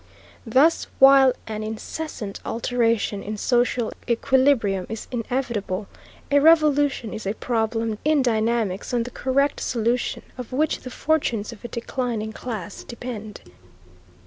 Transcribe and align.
Thus 0.47 0.87
while 0.97 1.31
an 1.45 1.61
incessant 1.61 2.39
alteration 2.43 3.21
in 3.21 3.37
social 3.37 3.93
equilibrium 4.09 4.87
is 4.89 5.07
inevitable, 5.11 5.87
a 6.31 6.39
revolution 6.39 7.13
is 7.13 7.27
a 7.27 7.35
problem 7.35 7.99
in 8.03 8.23
dynamics, 8.23 8.95
on 8.95 9.03
the 9.03 9.11
correct 9.11 9.59
solution 9.59 10.23
of 10.39 10.51
which 10.51 10.79
the 10.79 10.89
fortunes 10.89 11.51
of 11.51 11.63
a 11.63 11.67
declining 11.67 12.33
class 12.33 12.83
depend. 12.83 13.41